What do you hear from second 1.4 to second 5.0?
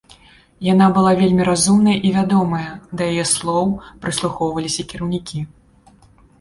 разумная і вядомая, да яе слоў прыслухоўваліся